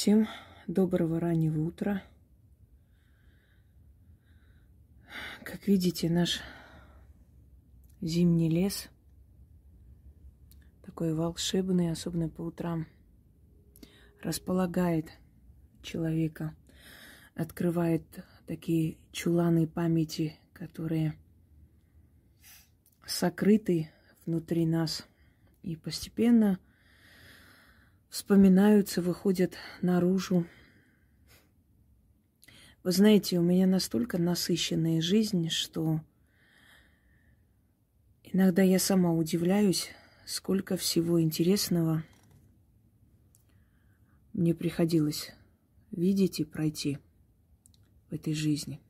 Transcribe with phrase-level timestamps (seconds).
[0.00, 0.28] Всем
[0.66, 2.02] доброго раннего утра.
[5.44, 6.40] Как видите, наш
[8.00, 8.88] зимний лес
[10.86, 12.86] такой волшебный, особенно по утрам,
[14.22, 15.10] располагает
[15.82, 16.56] человека,
[17.34, 18.02] открывает
[18.46, 21.12] такие чуланы памяти, которые
[23.04, 23.90] сокрыты
[24.24, 25.06] внутри нас.
[25.62, 26.58] И постепенно–
[28.10, 30.46] вспоминаются, выходят наружу.
[32.82, 36.00] Вы знаете, у меня настолько насыщенная жизнь, что
[38.24, 39.90] иногда я сама удивляюсь,
[40.26, 42.02] сколько всего интересного
[44.32, 45.32] мне приходилось
[45.90, 46.98] видеть и пройти
[48.08, 48.80] в этой жизни.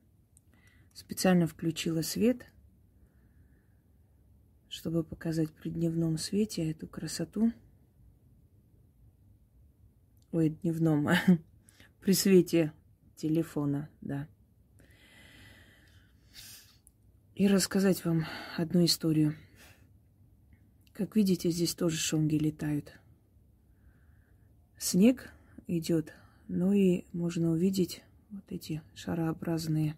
[0.94, 2.46] Специально включила свет,
[4.68, 7.52] чтобы показать при дневном свете эту красоту–
[10.32, 11.08] ой, дневном,
[12.00, 12.72] при свете
[13.16, 14.28] телефона, да.
[17.34, 19.34] И рассказать вам одну историю.
[20.92, 22.98] Как видите, здесь тоже шонги летают.
[24.76, 25.32] Снег
[25.66, 26.12] идет,
[26.48, 29.96] но и можно увидеть вот эти шарообразные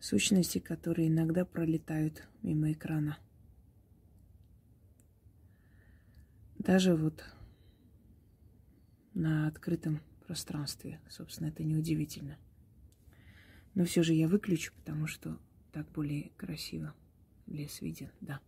[0.00, 3.18] сущности, которые иногда пролетают мимо экрана.
[6.58, 7.24] Даже вот
[9.14, 11.00] на открытом пространстве.
[11.08, 12.38] Собственно, это неудивительно.
[13.74, 15.38] Но все же я выключу, потому что
[15.72, 16.94] так более красиво
[17.46, 18.40] лес виден, да.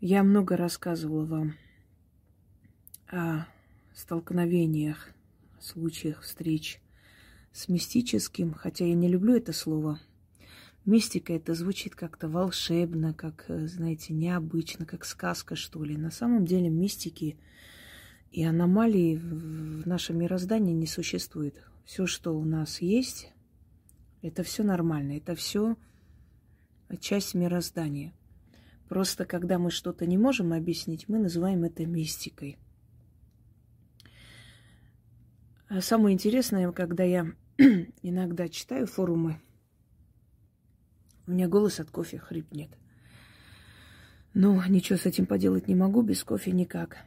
[0.00, 1.54] Я много рассказывала вам
[3.08, 3.46] о
[3.94, 5.10] столкновениях,
[5.60, 6.80] случаях встреч
[7.52, 10.00] с мистическим, хотя я не люблю это слово.
[10.84, 15.96] Мистика это звучит как-то волшебно, как, знаете, необычно, как сказка, что ли.
[15.96, 17.36] На самом деле мистики
[18.36, 21.56] и аномалий в нашем мироздании не существует.
[21.86, 23.32] Все, что у нас есть,
[24.20, 25.74] это все нормально, это все
[27.00, 28.12] часть мироздания.
[28.90, 32.58] Просто когда мы что-то не можем объяснить, мы называем это мистикой.
[35.68, 37.32] А самое интересное, когда я
[38.02, 39.40] иногда читаю форумы,
[41.26, 42.76] у меня голос от кофе хрипнет.
[44.34, 46.98] Но ничего с этим поделать не могу, без кофе никак.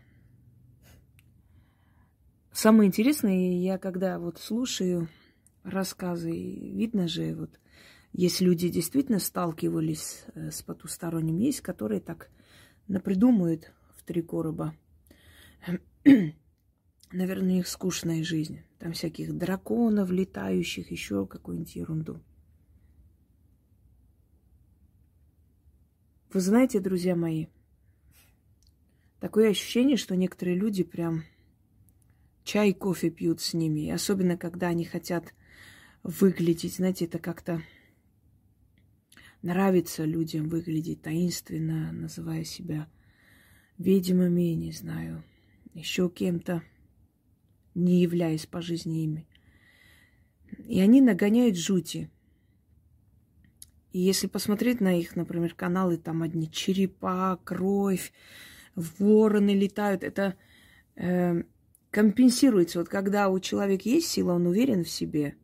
[2.51, 5.07] Самое интересное, я когда вот слушаю
[5.63, 7.59] рассказы, видно же, вот
[8.11, 12.29] есть люди действительно сталкивались э, с потусторонним, есть, которые так
[12.87, 14.73] напридумывают в три короба.
[17.11, 18.61] Наверное, у них скучная жизнь.
[18.79, 22.19] Там всяких драконов, летающих, еще какую-нибудь ерунду.
[26.31, 27.47] Вы знаете, друзья мои,
[29.19, 31.23] такое ощущение, что некоторые люди прям
[32.49, 33.81] чай, кофе пьют с ними.
[33.81, 35.35] И особенно, когда они хотят
[36.01, 37.61] выглядеть, знаете, это как-то
[39.43, 42.87] нравится людям выглядеть таинственно, называя себя
[43.77, 45.23] ведьмами, не знаю,
[45.75, 46.63] еще кем-то,
[47.75, 49.27] не являясь по жизни ими.
[50.65, 52.09] И они нагоняют жути.
[53.91, 58.11] И если посмотреть на их, например, каналы, там одни черепа, кровь,
[58.73, 60.35] вороны летают, это
[60.95, 61.43] э,
[61.91, 62.79] компенсируется.
[62.79, 65.35] Вот когда у человека есть сила, он уверен в себе,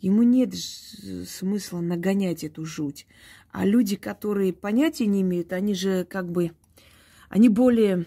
[0.00, 3.06] ему нет смысла нагонять эту жуть.
[3.50, 6.52] А люди, которые понятия не имеют, они же как бы,
[7.28, 8.06] они более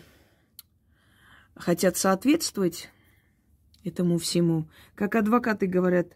[1.55, 2.89] хотят соответствовать
[3.83, 4.69] этому всему.
[4.95, 6.15] Как адвокаты говорят,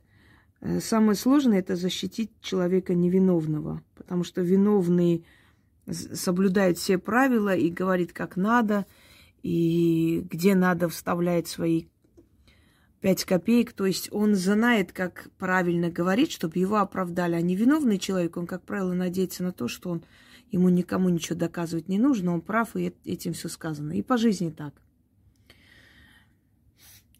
[0.61, 5.25] э, самое сложное это защитить человека невиновного, потому что виновный
[5.87, 8.85] соблюдает все правила и говорит, как надо–
[9.45, 11.85] и где надо вставлять свои
[12.99, 13.73] пять копеек.
[13.73, 17.35] То есть он знает, как правильно говорить, чтобы его оправдали.
[17.35, 20.03] А невиновный человек, он, как правило, надеется на то, что он
[20.49, 23.91] ему никому ничего доказывать не нужно, он прав, и этим все сказано.
[23.91, 24.73] И по жизни так.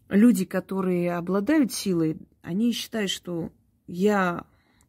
[0.10, 3.52] Люди, которые обладают силой, они считают, что
[3.86, 4.48] я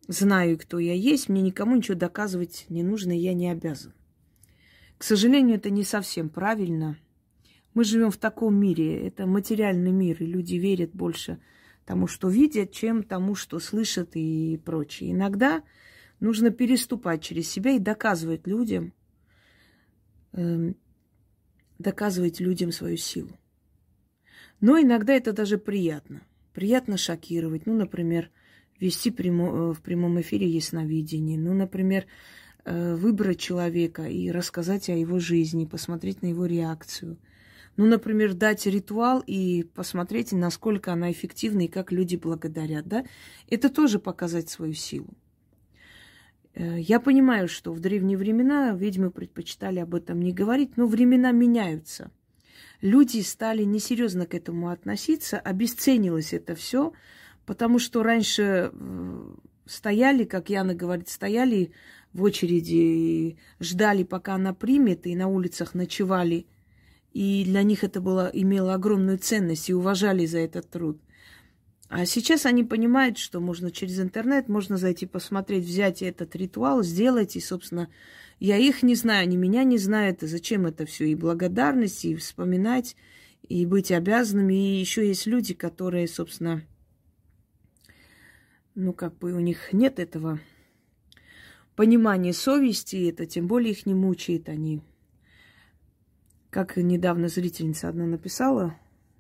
[0.09, 3.93] знаю, кто я есть, мне никому ничего доказывать не нужно, я не обязан.
[4.97, 6.97] К сожалению, это не совсем правильно–
[7.77, 11.41] мы живем в таком мире, это материальный мир, и люди верят больше
[11.85, 15.13] тому, что видят, чем тому, что слышат и прочее.
[15.13, 15.63] Иногда
[16.19, 18.95] нужно переступать через себя и доказывать людям,
[20.33, 20.73] э,
[21.79, 23.39] доказывать людям свою силу.
[24.63, 26.23] Но иногда это даже приятно.
[26.55, 27.67] Приятно шокировать.
[27.67, 28.31] Ну, например,
[28.81, 31.39] вести прямо, э, в прямом эфире ясновидение.
[31.39, 32.07] Ну, например,
[32.65, 37.19] э, выбрать человека и рассказать о его жизни, посмотреть на его реакцию–
[37.77, 43.05] Ну, например, дать ритуал и посмотреть, насколько она эффективна и как люди благодарят, да?
[43.49, 45.09] Это тоже показать свою силу.
[46.55, 51.33] Э, я понимаю, что в древние времена ведьмы предпочитали об этом не говорить, но времена
[51.33, 52.11] меняются.
[52.81, 56.93] Люди стали несерьезно к этому относиться, обесценилось это все,
[57.45, 59.35] потому что раньше э,
[59.67, 61.73] стояли, как Яна говорит, стояли
[62.15, 66.47] в очереди и ждали, пока она примет, и на улицах ночевали.
[67.17, 71.01] И для них это было, имело огромную ценность и уважали за этот труд.
[71.89, 77.35] А сейчас они понимают, что можно через интернет, можно зайти посмотреть, взять этот ритуал, сделать.
[77.35, 77.89] И, собственно,
[78.39, 80.23] я их не знаю, они меня не знают.
[80.23, 81.07] И зачем это все?
[81.07, 82.97] И благодарность, и вспоминать,
[83.49, 84.53] и быть обязанными.
[84.53, 86.65] И еще есть люди, которые, собственно,
[88.75, 90.39] ну, как бы у них нет этого
[91.77, 94.51] понимания совести, это тем более их не мучает.
[94.51, 94.83] Они,
[96.57, 98.75] как недавно зрительница одна написала,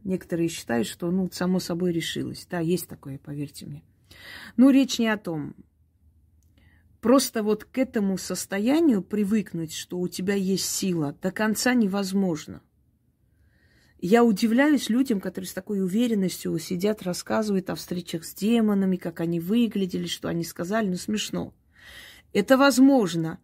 [0.05, 2.47] Некоторые считают, что, ну, само собой решилось.
[2.49, 3.83] Да, есть такое, поверьте мне.
[4.57, 5.55] Но речь не о том.
[7.03, 12.63] Просто вот к этому состоянию привыкнуть, что у тебя есть сила, до конца невозможно.
[13.99, 19.41] Я удивляюсь людям, которые с такой уверенностью сидят, рассказывают о встречах с демонами, как они
[19.41, 20.89] выглядели, что они сказали.
[20.89, 21.53] Ну, смешно.
[22.33, 23.41] Это возможно,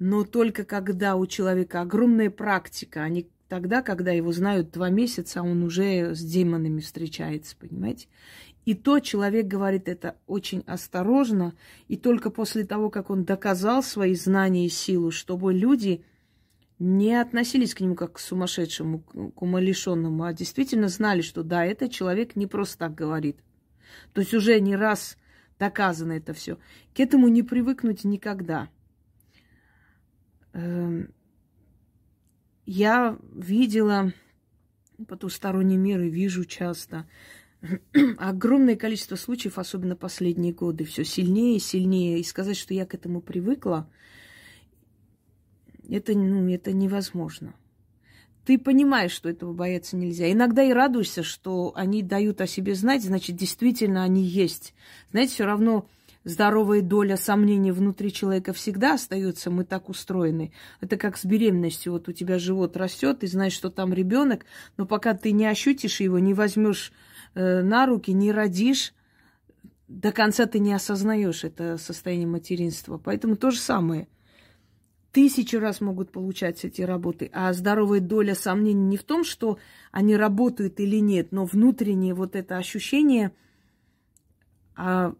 [0.00, 5.42] но только когда у человека огромная практика, а не тогда, когда его знают два месяца,
[5.42, 8.08] он уже с демонами встречается, понимаете?
[8.64, 11.54] И то человек говорит это очень осторожно,
[11.86, 16.02] и только после того, как он доказал свои знания и силу, чтобы люди
[16.78, 21.92] не относились к нему как к сумасшедшему, к умалишенному, а действительно знали, что да, этот
[21.92, 23.36] человек не просто так говорит.
[24.14, 25.18] То есть уже не раз
[25.58, 26.56] доказано это все.
[26.94, 28.70] К этому не привыкнуть никогда.
[30.60, 31.14] Эм,
[32.66, 34.12] я видела
[35.08, 37.08] потусторонний мир и вижу часто
[38.18, 42.18] огромное количество случаев, особенно последние годы, все сильнее и сильнее.
[42.18, 43.90] И сказать, что я к этому привыкла,
[45.88, 47.54] это, ну, это невозможно.
[48.44, 50.30] Ты понимаешь, что этого бояться нельзя.
[50.30, 54.74] Иногда и радуешься, что они дают о себе знать, значит, действительно они есть.
[55.10, 55.86] Знаете, все равно
[56.24, 60.52] здоровая доля сомнений внутри человека всегда остается, мы так устроены.
[60.80, 61.92] Это как с беременностью.
[61.92, 64.44] Вот у тебя живот растет, ты знаешь, что там ребенок,
[64.76, 66.92] но пока ты не ощутишь его, не возьмешь
[67.34, 68.94] э, на руки, не родишь,
[69.88, 72.98] до конца ты не осознаешь это состояние материнства.
[72.98, 74.06] Поэтому то же самое.
[75.10, 79.58] Тысячи раз могут получать эти работы, а здоровая доля сомнений не в том, что
[79.90, 83.32] они работают или нет, но внутреннее вот это ощущение,
[84.76, 85.14] а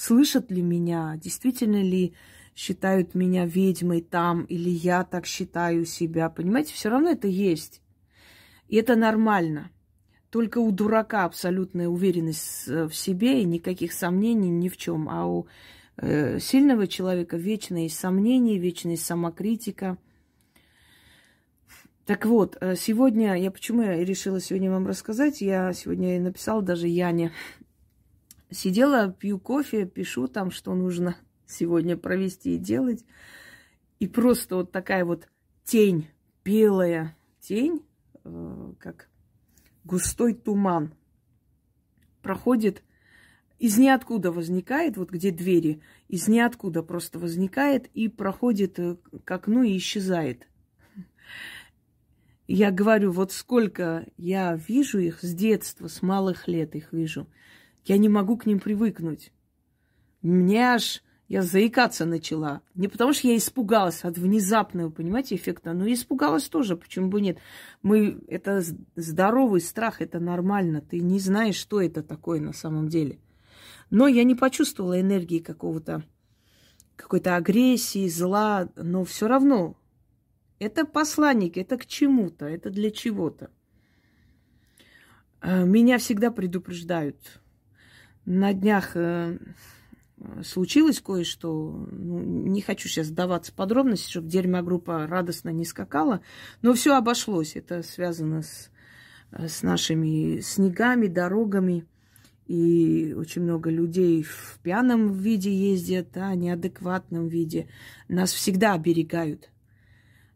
[0.00, 2.14] слышат ли меня, действительно ли
[2.56, 6.30] считают меня ведьмой там, или я так считаю себя.
[6.30, 7.82] Понимаете, все равно это есть.
[8.68, 9.70] И это нормально.
[10.30, 15.06] Только у дурака абсолютная уверенность в себе и никаких сомнений ни в чем.
[15.10, 15.46] А у
[15.98, 19.98] э, сильного человека вечные сомнения, вечная самокритика.
[22.06, 26.88] Так вот, э, сегодня, я почему я решила сегодня вам рассказать, я сегодня написала даже
[26.88, 27.32] Яне
[28.50, 31.16] Сидела, пью кофе, пишу там, что нужно
[31.46, 33.04] сегодня провести и делать.
[34.00, 35.28] И просто вот такая вот
[35.64, 36.08] тень,
[36.44, 37.84] белая тень,
[38.24, 39.08] э, как
[39.84, 40.94] густой туман,
[42.22, 42.82] проходит
[43.58, 49.62] из ниоткуда возникает, вот где двери, из ниоткуда просто возникает и проходит э, к окну
[49.62, 50.48] и исчезает.
[52.48, 57.28] Я говорю, вот сколько я вижу их с детства, с малых лет их вижу–
[57.84, 59.32] я не могу к ним привыкнуть.
[60.22, 62.60] Мне аж я заикаться начала.
[62.74, 67.38] Не потому что я испугалась от внезапного, понимаете, эффекта, но испугалась тоже, почему бы нет.
[67.82, 68.64] Мы, это
[68.96, 70.80] здоровый страх, это нормально.
[70.80, 73.20] Ты не знаешь, что это такое на самом деле.
[73.90, 76.02] Но я не почувствовала энергии какого-то,
[76.96, 79.76] какой-то агрессии, зла, но все равно
[80.58, 83.50] это посланник, это к чему-то, это для чего-то.
[85.40, 87.39] А, меня всегда предупреждают
[88.24, 89.38] на днях э,
[90.42, 91.86] случилось кое-что.
[91.90, 96.20] Ну, не хочу сейчас сдаваться подробности, чтобы дерьмогруппа радостно не скакала.
[96.62, 97.56] Но все обошлось.
[97.56, 98.70] Это связано с,
[99.32, 101.86] с нашими снегами, дорогами.
[102.46, 107.68] И очень много людей в пьяном виде ездят, да, неадекватном виде.
[108.08, 109.50] Нас всегда оберегают.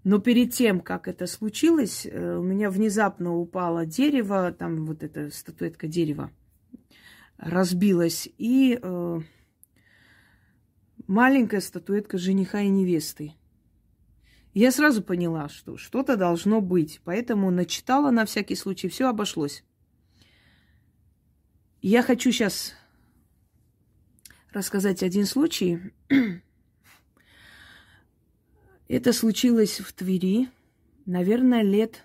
[0.05, 5.31] Но перед тем, как это случилось, э, у меня внезапно упало дерево, там вот эта
[5.31, 6.31] статуэтка дерева–
[7.37, 8.29] разбилась.
[8.39, 9.21] И э,
[11.07, 13.35] маленькая статуэтка жениха и невесты.
[14.53, 19.65] Я сразу поняла, что что-то должно быть, поэтому начитала на всякий случай, все обошлось.
[21.83, 22.75] Я хочу сейчас
[24.53, 25.93] рассказать один случай.
[28.89, 30.49] Это случилось в Твери,
[31.05, 32.05] наверное, лет,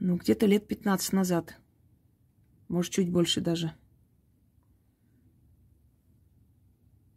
[0.00, 1.59] ну, где-то лет 15 назад.
[2.70, 3.74] Может, чуть больше даже.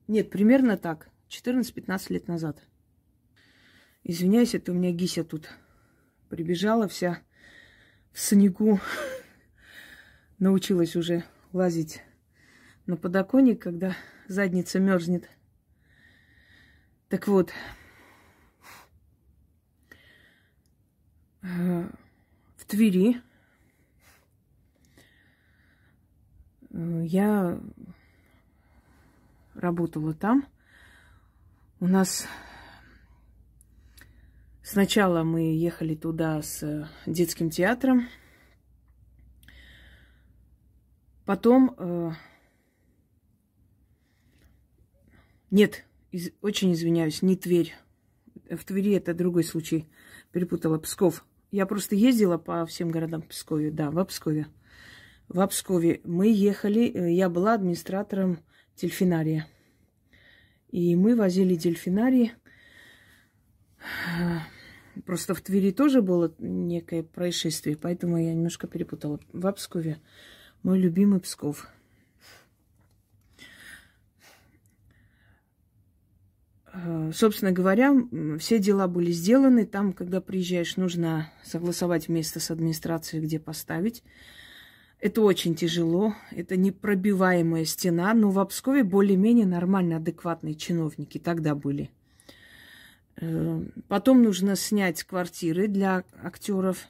[0.08, 1.12] Нет, примерно так.
[1.30, 2.68] 14-15 лет назад.
[4.04, 5.50] Извиняюсь, это у меня Гися тут
[6.28, 7.22] прибежала вся
[8.12, 8.80] в снегу.
[10.40, 12.02] Научилась уже лазить
[12.88, 13.96] на подоконник, когда
[14.28, 15.30] задница мерзнет.
[17.10, 17.54] Так вот,
[21.44, 21.90] э,
[22.58, 23.22] в Твери э,
[26.74, 27.60] я
[29.54, 30.48] работала там.
[31.80, 32.26] У нас
[34.64, 38.08] сначала мы ехали туда с детским театром.
[41.26, 41.76] Потом...
[41.78, 42.12] Э,
[45.52, 47.74] нет, из, очень извиняюсь, не Тверь.
[48.50, 49.88] В Твери это другой случай.
[50.32, 51.26] Перепутала Псков.
[51.52, 53.72] Я просто ездила по всем городам Пскове.
[53.72, 54.48] Да, в Пскове.
[55.30, 58.40] В Пскове мы ехали, э, я была администратором
[58.76, 59.48] дельфинария.
[60.70, 62.34] И мы возили дельфинарий.
[65.06, 69.20] Просто в Твери тоже было некое происшествие, поэтому я немножко перепутала.
[69.32, 70.00] В Пскове
[70.62, 71.68] мой любимый Псков.
[77.14, 77.94] Собственно говоря,
[78.40, 79.66] все дела были сделаны.
[79.66, 84.04] Там, когда приезжаешь, нужно согласовать место с администрацией, где поставить.
[85.04, 91.92] Это очень тяжело, это непробиваемая стена, но в Обскове более-менее нормально адекватные чиновники тогда были.
[93.18, 96.88] Э, потом нужно снять квартиры для актеров.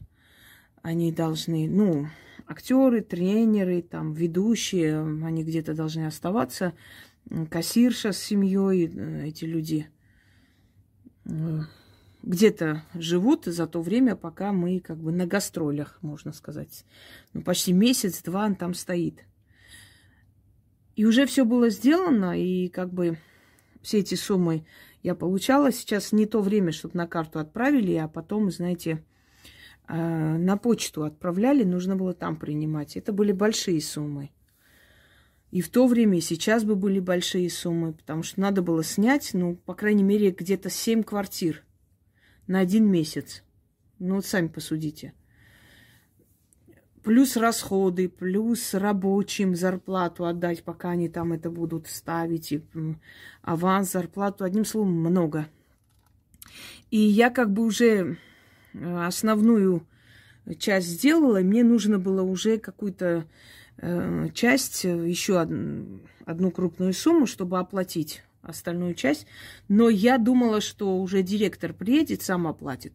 [0.83, 2.05] Они должны, ну,
[2.45, 6.73] актеры, тренеры, там, ведущие, они где-то должны оставаться.
[7.49, 9.87] Кассирша с семьей, э, эти люди
[11.25, 11.61] э,
[12.23, 16.85] где-то живут за то время, пока мы как бы на гастролях, можно сказать.
[17.33, 19.25] Ну, почти месяц-два он там стоит.
[20.95, 23.17] И уже все было сделано, и как бы
[23.81, 24.65] все эти суммы
[25.01, 25.71] я получала.
[25.71, 29.03] Сейчас не то время, чтобы на карту отправили, а потом, знаете,
[29.85, 32.95] а, на почту отправляли, нужно было там принимать.
[32.95, 34.31] Это были большие суммы.
[35.51, 39.31] И в то время, и сейчас бы были большие суммы, потому что надо было снять,
[39.33, 41.65] ну, по крайней мере, где-то семь квартир–
[42.47, 43.43] на один месяц.
[43.99, 45.13] Ну вот сами посудите.
[47.03, 52.63] Плюс расходы, плюс рабочим зарплату отдать, пока они там это будут ставить, и
[53.41, 55.49] аванс, зарплату, одним словом, много.
[56.91, 58.17] И я как бы уже
[58.73, 59.85] э, основную
[60.59, 63.25] часть сделала, и мне нужно было уже какую-то
[63.77, 69.25] э, часть, еще одну, одну крупную сумму, чтобы оплатить остальную часть.
[69.67, 72.93] Но я думала, что уже директор приедет, сам оплатит.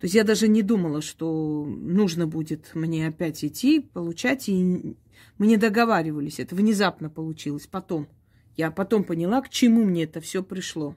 [0.00, 4.48] То есть я даже не думала, что нужно будет мне опять идти, получать.
[4.48, 4.96] И
[5.36, 6.40] мы не договаривались.
[6.40, 7.66] Это внезапно получилось.
[7.66, 8.08] Потом.
[8.56, 10.96] Я потом поняла, к чему мне это все пришло.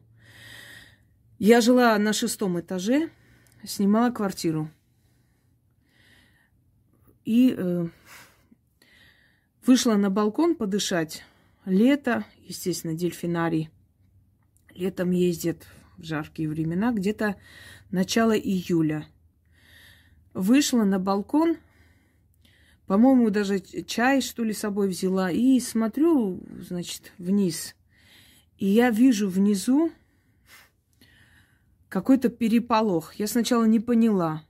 [1.37, 3.09] Я жила на шестом этаже,
[3.63, 4.69] снимала квартиру.
[7.23, 7.87] И э,
[9.65, 11.23] вышла на балкон подышать.
[11.65, 13.69] Лето, естественно, дельфинарий–
[14.75, 17.35] летом ездят в жаркие времена, где-то
[17.91, 19.05] начало июля.
[20.33, 21.57] Вышла на балкон,
[22.87, 27.75] по-моему, даже чай, что ли, с собой взяла, и смотрю, значит, вниз.
[28.57, 29.91] И я вижу внизу
[31.89, 33.15] какой-то переполох.
[33.15, 34.43] Я сначала не поняла.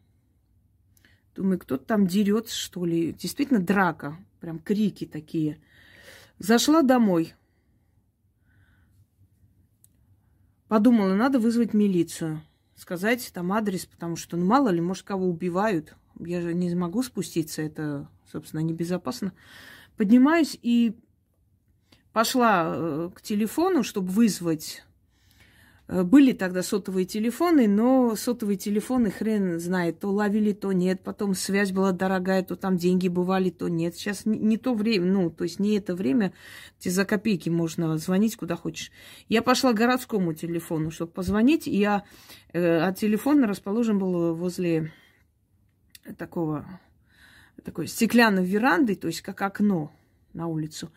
[1.35, 3.13] Думаю, кто-то там дерется, что ли.
[3.13, 4.17] Действительно драка.
[4.39, 5.59] Прям крики такие.
[6.39, 7.33] Зашла домой.
[10.71, 12.41] Подумала, надо вызвать милицию,
[12.77, 15.95] сказать там адрес, потому что, ну, мало ли, может, кого убивают.
[16.17, 19.33] Я же не могу спуститься, это, собственно, небезопасно.
[19.97, 20.95] Поднимаюсь и
[22.13, 24.85] пошла э, к телефону, чтобы вызвать
[25.91, 31.01] были тогда сотовые телефоны, но сотовые телефоны хрен знает, то ловили, то нет.
[31.03, 33.95] Потом связь была дорогая, то там деньги бывали, то нет.
[33.95, 36.31] Сейчас не, не то время, ну, то есть не это время,
[36.79, 38.89] где за копейки можно звонить куда хочешь.
[39.27, 41.67] Я пошла к городскому телефону, чтобы позвонить.
[41.67, 42.05] Я
[42.53, 44.93] э, от телефона расположен был возле
[46.17, 46.79] такого,
[47.65, 49.91] такой стеклянной веранды, то есть как окно
[50.31, 50.89] на улицу.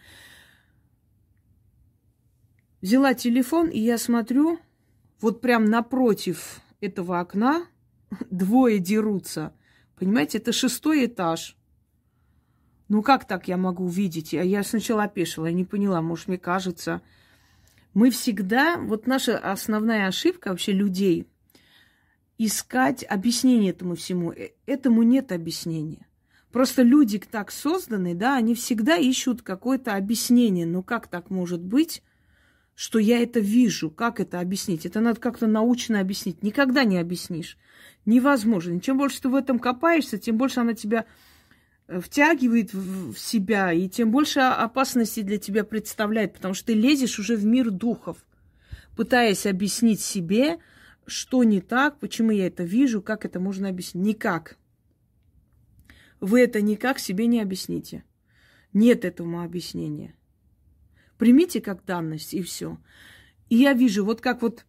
[2.81, 4.61] Взяла телефон, и я смотрю,
[5.21, 7.67] Вот прям напротив этого окна
[8.31, 9.55] двое дерутся.
[9.97, 11.57] Понимаете, это шестой этаж.
[12.89, 14.33] Ну как так я могу увидеть?
[14.33, 17.01] Я сначала опешила, я не поняла, может, мне кажется.
[17.95, 21.29] Мы всегда, вот наша основная ошибка вообще людей,
[22.39, 24.33] искать объяснение этому всему.
[24.33, 26.07] Э, этому нет объяснения.
[26.53, 30.67] Просто люди так созданы, да, они всегда ищут какое-то объяснение.
[30.67, 32.03] Но как так может быть,
[32.75, 33.91] что я это вижу?
[33.91, 34.85] Как это объяснить?
[34.85, 36.43] Это надо как-то научно объяснить.
[36.43, 37.57] Никогда не объяснишь.
[38.05, 38.81] Невозможно.
[38.81, 41.07] Чем больше ты в этом копаешься, тем больше она тебя
[41.87, 47.19] э, втягивает в себя, и тем больше опасностей для тебя представляет, потому что ты лезешь
[47.19, 48.19] уже в мир духов,
[48.97, 50.59] пытаясь объяснить себе,
[51.07, 54.05] что не так, почему я это вижу, как это можно объяснить.
[54.05, 54.59] Никак.
[56.21, 58.05] Вы это никак себе не объясните.
[58.73, 60.15] Нет этому объяснения.
[61.19, 62.79] Примите как данность, и все.
[63.49, 64.65] И я вижу, вот как вот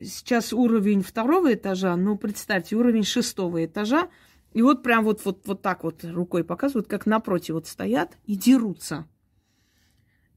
[0.00, 4.08] сейчас уровень второго этажа, ну, представьте, уровень шестого этажа,
[4.52, 8.34] и вот прям вот, вот, вот так вот рукой показывают, как напротив вот стоят и
[8.34, 9.06] дерутся.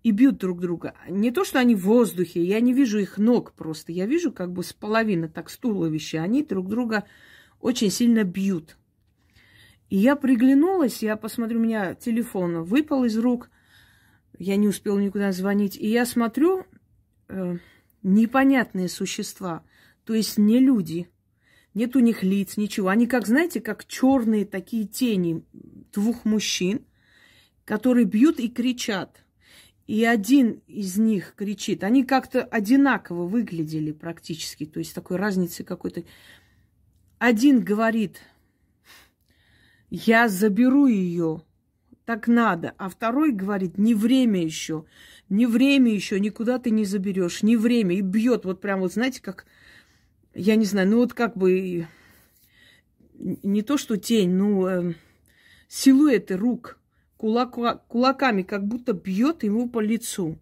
[0.04, 0.96] И бьют друг друга.
[1.10, 3.94] Не то, что они в воздухе, я не вижу их ног просто.
[3.94, 6.22] Я вижу как бы с половины, так, с туловища.
[6.22, 7.06] Они друг друга
[7.62, 8.78] очень сильно бьют.
[9.90, 13.50] И я приглянулась, я посмотрю, у меня телефон выпал из рук,
[14.40, 15.78] я не успела никуда звонить.
[15.78, 16.66] И я смотрю,
[17.30, 17.58] э,
[18.02, 19.64] непонятные существа,
[20.06, 21.10] то есть не люди.
[21.74, 22.90] Нет у них лиц, ничего.
[22.90, 25.44] Они как, знаете, как черные такие тени
[25.92, 26.86] двух мужчин,
[27.66, 29.24] которые бьют и кричат.
[29.88, 31.84] И один из них кричит.
[31.84, 36.04] Они как-то одинаково выглядели практически, то есть такой разницы какой-то.
[37.18, 38.22] Один говорит,
[39.90, 41.42] я заберу ее,
[42.06, 42.74] так надо.
[42.78, 44.86] А второй говорит, не время еще,
[45.30, 47.96] не время еще, никуда ты не заберешь, не время.
[47.96, 49.46] И бьет вот прям вот, знаете, как,
[50.34, 51.88] я не знаю, ну вот как бы,
[53.14, 54.94] не то что тень, ну, э,
[55.68, 56.78] силуэты рук,
[57.18, 60.38] кулака, кулаками, как будто бьет ему по лицу.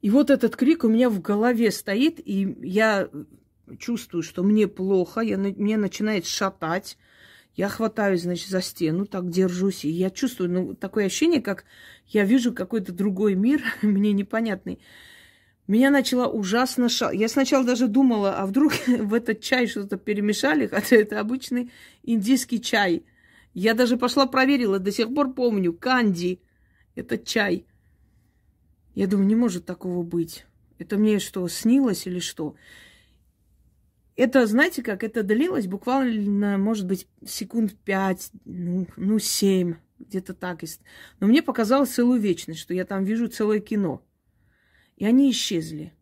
[0.00, 3.08] И вот этот крик у меня в голове стоит, и я
[3.78, 6.96] чувствую, что мне плохо, я, мне начинает шатать.
[7.58, 11.64] Я хватаюсь, значит, за стену, так держусь, и я чувствую, ну, такое ощущение, как
[12.06, 14.78] я вижу какой-то другой мир, мне непонятный.
[15.66, 17.10] Меня начала ужасно шал.
[17.10, 21.72] Я сначала даже думала, а вдруг в этот чай что-то перемешали, хотя это обычный
[22.04, 23.04] индийский чай.
[23.54, 26.40] Я даже пошла проверила, до сих пор помню, канди,
[26.94, 27.66] это чай.
[28.94, 30.46] Я думаю, не может такого быть.
[30.78, 32.54] Это мне что, снилось или что?
[34.18, 40.58] Это, знаете как, это длилось буквально, может быть, секунд пять, ну, ну семь, где-то так.
[41.20, 44.04] Но мне показалось целую вечность, что я там вижу целое кино.
[44.96, 45.92] И они исчезли.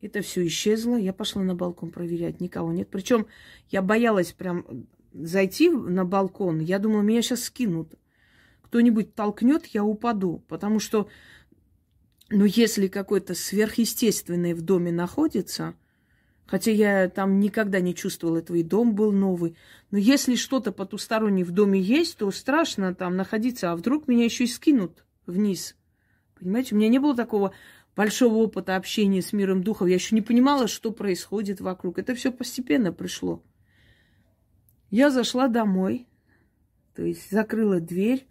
[0.00, 0.96] Это все исчезло.
[0.96, 2.88] Я пошла на балкон проверять, никого нет.
[2.90, 3.26] Причем
[3.68, 6.58] я боялась прям зайти на балкон.
[6.58, 7.96] Я думала, меня сейчас скинут.
[8.62, 10.42] Кто-нибудь толкнет, я упаду.
[10.48, 11.06] Потому что,
[12.30, 15.74] ну, если какое-то сверхъестественное в доме находится,
[16.52, 19.56] Хотя я там никогда не чувствовала этого, и дом был новый.
[19.90, 24.44] Но если что-то потустороннее в доме есть, то страшно там находиться, а вдруг меня еще
[24.44, 25.76] и скинут вниз.
[26.38, 27.54] Понимаете, у меня не было такого
[27.96, 29.88] большого опыта общения с миром духов.
[29.88, 31.98] Я еще не понимала, что происходит вокруг.
[31.98, 33.42] Это все постепенно пришло.
[34.90, 36.06] Я зашла домой,
[36.94, 38.26] то есть закрыла дверь,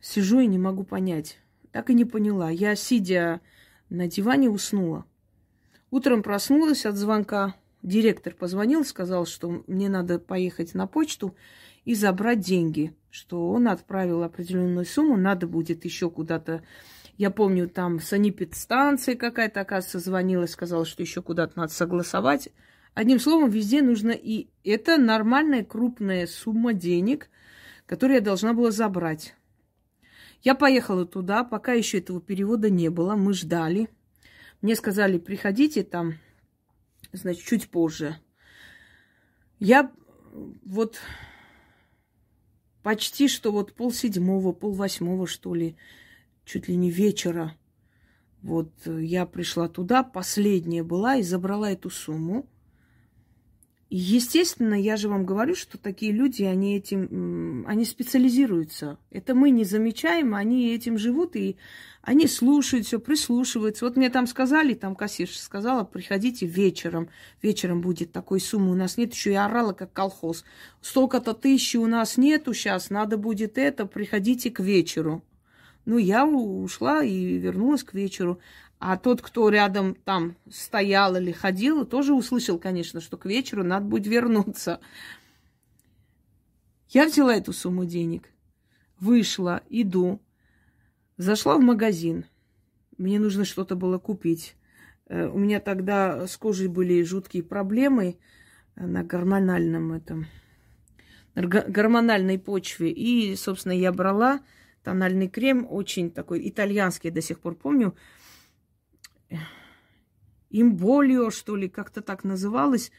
[0.00, 1.40] сижу и не могу понять.
[1.72, 2.50] Так и не поняла.
[2.50, 3.40] Я, сидя
[3.90, 5.06] на диване, уснула.
[5.90, 7.54] Утром проснулась от звонка.
[7.82, 11.34] Директор позвонил, сказал, что мне надо поехать на почту
[11.84, 16.62] и забрать деньги, что он отправил определенную сумму, надо будет еще куда-то.
[17.16, 22.50] Я помню, там санипедстанция какая-то, оказывается, звонила, сказала, что еще куда-то надо согласовать.
[22.94, 27.30] Одним словом, везде нужно и это нормальная крупная сумма денег,
[27.86, 29.34] которую я должна была забрать.
[30.42, 33.88] Я поехала туда, пока еще этого перевода не было, мы ждали.
[34.60, 36.14] Мне сказали, приходите там,
[37.12, 38.18] значит, чуть позже.
[39.60, 39.92] Я
[40.64, 41.00] вот
[42.82, 45.76] почти что вот пол седьмого, пол восьмого, что ли,
[46.44, 47.56] чуть ли не вечера.
[48.42, 52.48] Вот я пришла туда, последняя была и забрала эту сумму.
[53.90, 58.98] Естественно, я же вам говорю, что такие люди, они этим, они специализируются.
[59.10, 61.56] Это мы не замечаем, они этим живут, и
[62.02, 63.86] они слушают все, прислушиваются.
[63.86, 67.08] Вот мне там сказали, там кассирша сказала, приходите вечером.
[67.40, 68.72] Вечером будет такой суммы.
[68.72, 70.44] У нас нет еще и орала, как колхоз.
[70.82, 75.22] Столько-то тысячи у нас нету сейчас, надо будет это, приходите к вечеру.
[75.86, 78.38] Ну, я ушла и вернулась к вечеру.
[78.78, 83.86] А тот, кто рядом там стоял или ходил, тоже услышал, конечно, что к вечеру надо
[83.86, 84.80] будет вернуться.
[86.88, 88.32] Я взяла эту сумму денег,
[89.00, 90.20] вышла, иду,
[91.16, 92.24] зашла в магазин.
[92.96, 94.54] Мне нужно что-то было купить.
[95.06, 98.16] Э, у меня тогда с кожей были жуткие проблемы
[98.76, 100.26] на гормональном этом,
[101.34, 102.90] гормональной почве.
[102.90, 104.40] И, собственно, я брала
[104.84, 107.94] тональный крем, очень такой итальянский, до сих пор помню,
[110.50, 112.90] имболио, что ли, как-то так называлось.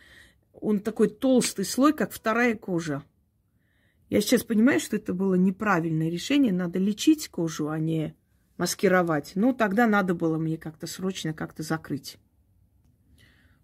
[0.53, 3.03] Он такой толстый слой, как вторая кожа.
[4.09, 6.51] Я сейчас понимаю, что это было неправильное решение.
[6.51, 8.15] Надо лечить кожу, а не
[8.57, 9.33] маскировать.
[9.35, 12.17] Ну, тогда надо было мне как-то срочно как-то закрыть.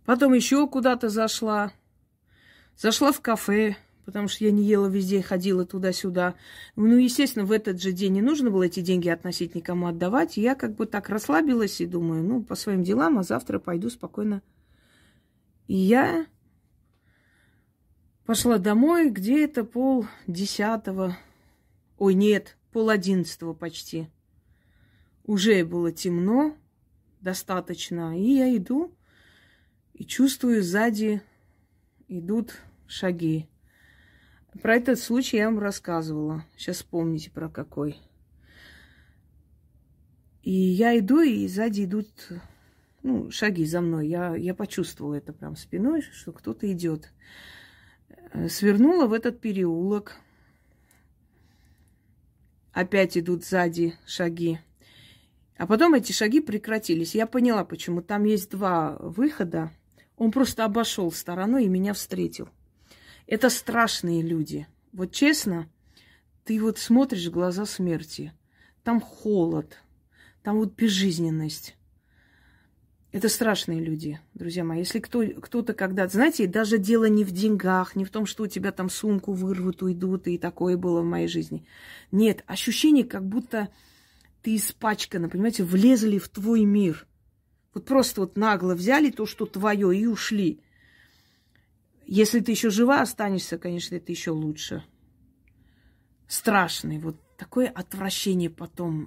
[0.05, 1.73] Потом еще куда-то зашла.
[2.77, 6.35] Зашла в кафе, потому что я не ела везде, ходила туда-сюда.
[6.75, 10.37] Ну, естественно, в этот же день не нужно было эти деньги относить никому отдавать.
[10.37, 14.41] Я как бы так расслабилась и думаю, ну, по своим делам, а завтра пойду спокойно.
[15.67, 16.27] И я
[18.25, 21.17] пошла домой, где это пол десятого.
[21.97, 24.09] Ой, нет, пол одиннадцатого почти.
[25.23, 26.55] Уже было темно
[27.21, 28.19] достаточно.
[28.19, 28.95] И я иду
[29.93, 31.21] и чувствую сзади
[32.07, 33.49] идут шаги.
[34.61, 36.45] Про этот случай я вам рассказывала.
[36.55, 37.99] Сейчас вспомните про какой.
[40.43, 42.07] И я иду, и сзади идут
[43.03, 44.07] ну, шаги за мной.
[44.07, 47.11] Я, я почувствовала это прям спиной, что кто-то идет.
[48.31, 50.15] Э, свернула в этот переулок.
[52.71, 54.59] Опять идут сзади шаги.
[55.57, 57.15] А потом эти шаги прекратились.
[57.15, 58.01] Я поняла, почему.
[58.01, 59.71] Там есть два выхода.
[60.17, 62.49] Он просто обошел стороной и меня встретил.
[63.27, 64.67] Это страшные люди.
[64.91, 65.67] Вот честно,
[66.43, 68.33] ты вот смотришь в глаза смерти.
[68.83, 69.77] Там холод,
[70.43, 71.75] там вот безжизненность.
[73.11, 74.79] Это страшные люди, друзья мои.
[74.79, 76.11] Если кто, кто-то когда-то...
[76.11, 79.81] Знаете, даже дело не в деньгах, не в том, что у тебя там сумку вырвут,
[79.81, 81.65] уйдут, и такое было в моей жизни.
[82.11, 83.69] Нет, ощущение, как будто
[84.41, 87.07] ты испачкана, понимаете, влезли в твой мир.
[87.73, 90.59] Вот просто вот нагло взяли то, что твое, и ушли.
[92.07, 94.83] Если ты еще жива останешься, конечно, это еще лучше.
[96.27, 96.99] Страшный.
[96.99, 99.05] Вот такое отвращение потом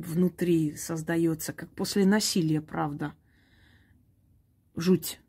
[0.00, 3.12] внутри создается, как после насилия, правда.
[4.76, 5.20] Жуть.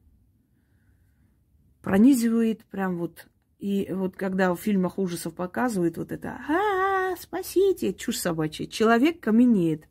[1.82, 3.28] Пронизывает прям вот.
[3.60, 9.86] И вот когда в фильмах ужасов показывают вот это, а, спасите, чушь собачья, человек каменеет.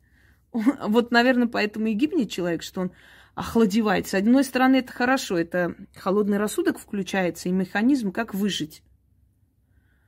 [0.87, 2.91] Вот, наверное, поэтому и гибнет человек, что он
[3.39, 4.05] охладевает.
[4.05, 8.83] С одной стороны, это хорошо, это холодный рассудок включается и механизм, как выжить.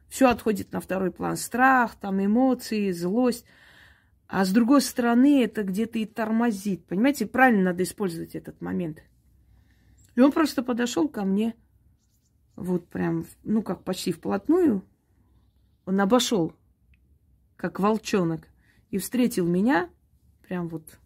[0.09, 1.37] Все отходит на второй план.
[1.37, 3.45] Страх, там эмоции, злость.
[4.27, 6.83] А с другой стороны, это где-то и тормозит.
[6.87, 9.01] Понимаете, правильно надо использовать этот момент.
[10.15, 11.55] И он просто подошел ко мне,
[12.57, 14.83] вот прям, ну как почти вплотную.
[15.85, 16.53] Он обошел,
[17.55, 18.49] как волчонок,
[18.89, 19.89] и встретил меня
[20.41, 20.99] прям вот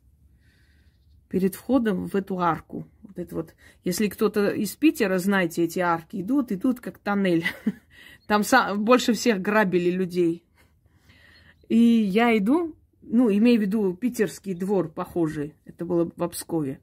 [1.30, 2.88] перед входом в эту арку.
[3.04, 7.46] Вот это вот, если кто-то из Питера, знаете, эти арки идут, идут как тоннель.
[8.28, 8.44] Там
[8.78, 10.44] больше всех грабили людей.
[11.70, 15.56] И я иду, ну, имею в виду питерский двор похожий.
[15.66, 16.80] Это было в Обскове.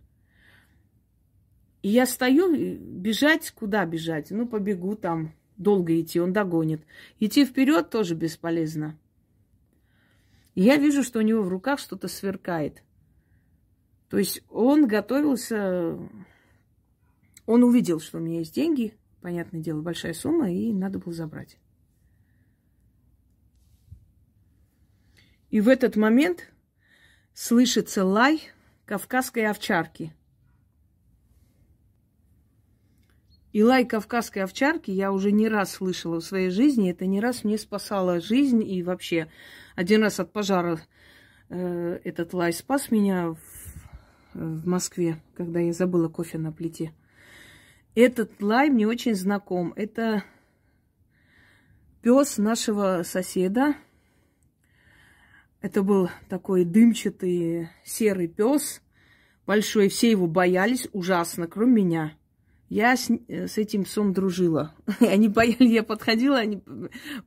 [1.82, 4.30] И я стою, бежать, куда бежать?
[4.30, 6.82] Ну, побегу там, долго идти, он догонит.
[7.18, 8.98] Идти вперед тоже бесполезно.
[10.54, 12.82] И я вижу, что у него в руках что-то сверкает.
[14.12, 15.96] То есть он готовился,
[17.46, 21.56] он увидел, что у меня есть деньги, понятное дело, большая сумма, и надо было забрать.
[25.48, 26.52] И в этот момент
[27.32, 28.42] слышится лай
[28.84, 30.12] кавказской овчарки.
[33.54, 36.90] И лай кавказской овчарки я уже не раз слышала в своей жизни.
[36.90, 38.62] Это не раз мне спасало жизнь.
[38.62, 39.30] И вообще
[39.74, 40.78] один раз от пожара
[41.48, 43.51] э, этот лай спас меня в
[44.34, 46.92] в Москве, когда я забыла кофе на плите.
[47.94, 49.72] Этот лай мне очень знаком.
[49.76, 50.24] Это
[52.00, 53.74] пес нашего соседа.
[55.60, 58.82] Это был такой дымчатый серый пес,
[59.46, 59.88] большой.
[59.88, 62.12] Все его боялись ужасно, кроме меня.
[62.68, 64.74] Я с, с этим псом дружила.
[65.00, 66.62] Они боялись, я подходила, они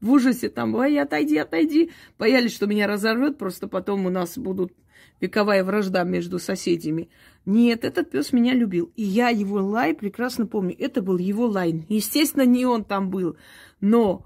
[0.02, 1.92] в ужасе там, ой, отойди, отойди.
[2.18, 4.74] Боялись, что меня разорвет, просто потом у нас будут
[5.22, 7.10] вековая вражда между соседями.
[7.46, 8.92] Нет, этот пес меня любил.
[8.96, 10.76] И я его лай прекрасно помню.
[10.78, 11.86] Это был его лай.
[11.90, 13.38] Естественно, не он там был.
[13.80, 14.26] Но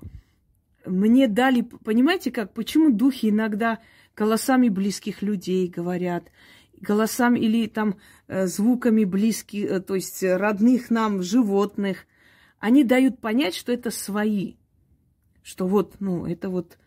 [0.86, 3.80] мне дали, понимаете как, почему духи иногда
[4.16, 6.26] голосами близких людей говорят,
[6.80, 7.98] голосами или там
[8.28, 12.06] э, звуками близких, э, то есть родных нам животных,
[12.60, 14.56] они дают понять, что это свои.
[15.42, 16.78] Что вот, ну, это вот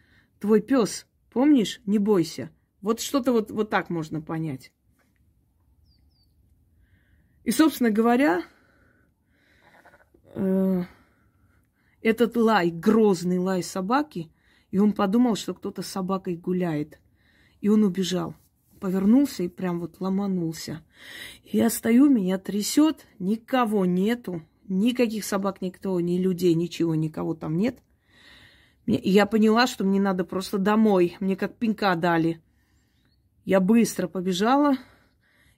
[0.40, 2.50] твой пес, помнишь, не бойся.
[2.82, 4.72] Вот что-то вот, вот так можно понять.
[7.44, 8.42] И, собственно говоря,
[10.34, 10.82] э,
[12.02, 14.30] этот лай, грозный лай собаки,
[14.70, 16.98] и он подумал, что кто-то с собакой гуляет.
[17.60, 18.34] И он убежал.
[18.80, 20.84] Повернулся и прям вот ломанулся.
[21.44, 24.42] Я стою, меня трясет, никого нету.
[24.66, 27.78] Никаких собак никто, ни людей, ничего, никого там нет.
[28.86, 31.16] Я поняла, что мне надо просто домой.
[31.20, 32.40] Мне как пинка дали.
[33.44, 34.76] Я быстро побежала,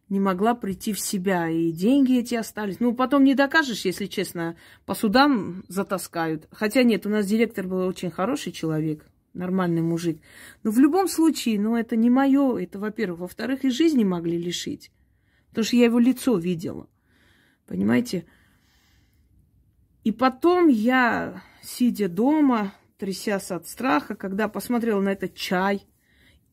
[0.09, 1.49] не могла прийти в себя.
[1.49, 2.81] И деньги эти остались.
[2.81, 4.57] Ну, потом не докажешь, если честно.
[4.87, 6.49] По судам затаскают.
[6.51, 9.07] Хотя нет, у нас директор был очень хороший человек.
[9.35, 10.21] Нормальный мужик.
[10.63, 12.57] Но в любом случае, ну, это не мое.
[12.57, 13.21] Это, во-первых.
[13.21, 14.91] Во-вторых, и жизни могли лишить.
[15.51, 16.89] Потому что я его лицо видела.
[17.67, 18.27] Понимаете?
[20.05, 25.87] И потом я, сидя дома, трясясь от страха, когда посмотрела на этот чай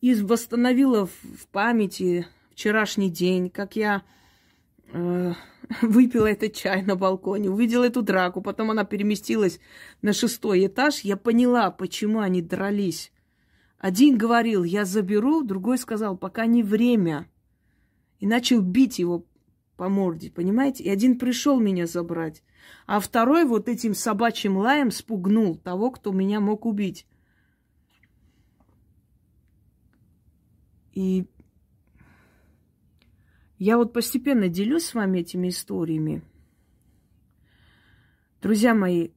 [0.01, 4.03] и восстановила в памяти вчерашний день, как я
[4.91, 5.33] э,
[5.81, 9.59] выпила этот чай на балконе, увидела эту драку, потом она переместилась
[10.01, 13.11] на шестой этаж, я поняла, почему они дрались.
[13.77, 17.27] Один говорил, я заберу, другой сказал, пока не время.
[18.19, 19.25] И начал бить его
[19.75, 20.83] по морде, понимаете?
[20.83, 22.43] И один пришел меня забрать,
[22.85, 27.07] а второй вот этим собачьим лаем спугнул того, кто меня мог убить.
[30.93, 31.25] И
[33.57, 36.23] я вот постепенно делюсь с вами этими историями.
[38.41, 39.09] Друзья мои,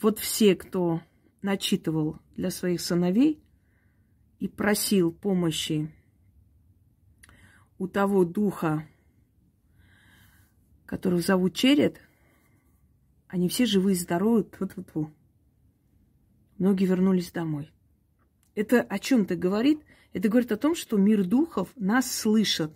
[0.00, 1.00] вот все, кто
[1.40, 3.40] начитывал для своих сыновей
[4.40, 5.92] и просил помощи
[7.78, 8.86] у того духа,
[10.86, 12.00] которого зовут Черед,
[13.28, 15.10] они все живые, здоровые, тьфу -тьфу -тьфу.
[16.58, 17.72] Многие вернулись домой.
[18.54, 19.80] Это о чем-то говорит?
[20.12, 22.72] Это говорит о том, что мир духов нас слышит.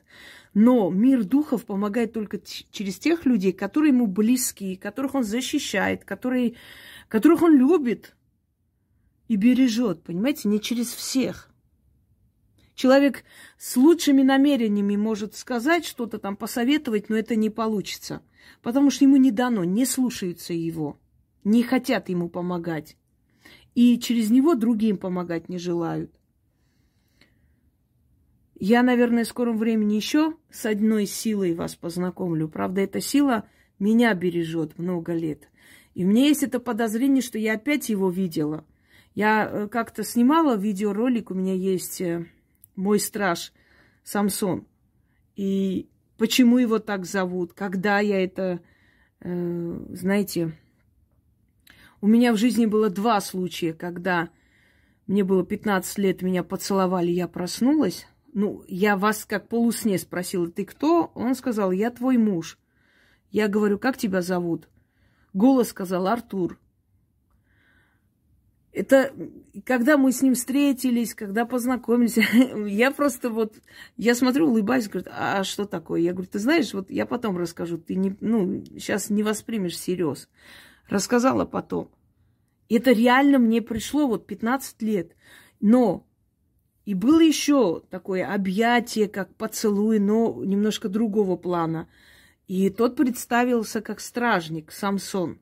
[0.54, 6.54] Но мир духов помогает только через тех людей, которые ему близки, которых он защищает, которые,
[7.08, 8.16] которых он любит
[9.28, 10.02] и бережет.
[10.02, 11.50] Понимаете, не через всех.
[12.74, 13.24] Человек
[13.58, 18.22] с лучшими намерениями может сказать что-то там, посоветовать, но это не получится.
[18.62, 20.98] Потому что ему не дано, не слушаются его,
[21.44, 22.96] не хотят ему помогать.
[23.76, 26.10] И через него другим помогать не желают.
[28.58, 32.48] Я, наверное, в скором времени еще с одной силой вас познакомлю.
[32.48, 33.46] Правда, эта сила
[33.78, 35.50] меня бережет много лет.
[35.92, 38.64] И у меня есть это подозрение, что я опять его видела.
[39.14, 42.24] Я э, как-то снимала видеоролик, у меня есть э,
[42.76, 43.52] мой страж
[44.04, 44.66] Самсон.
[45.36, 48.60] И почему его так зовут, когда я это,
[49.20, 50.56] э, знаете,
[52.06, 54.28] у меня в жизни было два случая, когда
[55.08, 58.06] мне было 15 лет, меня поцеловали, я проснулась.
[58.32, 61.10] Ну, я вас как полусне спросила, ты кто?
[61.16, 62.60] Он сказал, я твой муж.
[63.32, 64.68] Я говорю, как тебя зовут?
[65.32, 66.60] Голос сказал, Артур.
[68.70, 69.12] Это
[69.64, 72.18] когда мы с ним встретились, когда познакомились,
[72.72, 73.56] я просто вот,
[73.96, 76.02] я смотрю, улыбаюсь, говорю, а что такое?
[76.02, 80.28] Я говорю, ты знаешь, вот я потом расскажу, ты не, ну, сейчас не воспримешь всерьез.
[80.88, 81.90] Рассказала потом.
[82.68, 85.12] Это реально мне пришло вот 15 лет.
[85.60, 86.06] Но
[86.84, 91.88] и было еще такое объятие, как поцелуй, но немножко другого плана.
[92.46, 95.40] И тот представился как стражник, Самсон.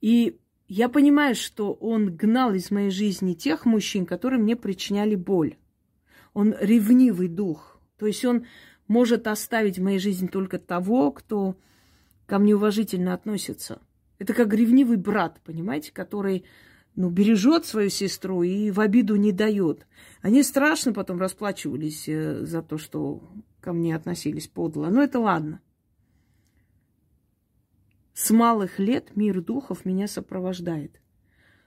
[0.00, 5.56] И я понимаю, что он гнал из моей жизни тех мужчин, которые мне причиняли боль.
[6.32, 7.80] Он ревнивый дух.
[7.98, 8.46] То есть он
[8.86, 11.56] может оставить в моей жизни только того, кто
[12.26, 13.82] ко мне уважительно относится.
[14.20, 16.44] Это как ревнивый брат, понимаете, который
[16.94, 19.86] ну, бережет свою сестру и в обиду не дает.
[20.20, 23.22] Они страшно потом расплачивались э, за то, что
[23.62, 24.88] ко мне относились подло.
[24.90, 25.62] Но это ладно.
[28.12, 31.00] С малых лет мир духов меня сопровождает.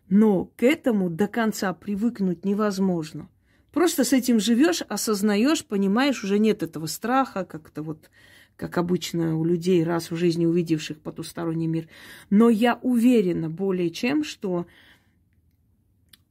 [0.07, 3.29] Но к этому до конца привыкнуть невозможно.
[3.71, 8.11] Просто с этим живешь, осознаешь, понимаешь, уже нет этого страха, как-то вот,
[8.55, 11.87] как обычно у людей, раз в жизни увидевших потусторонний мир.
[12.29, 14.67] Но я уверена более чем, что